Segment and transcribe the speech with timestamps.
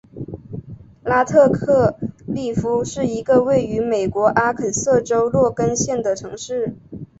[1.03, 1.95] 拉特克
[2.25, 6.75] 利夫是一个位于美国阿肯色州洛根县的城市。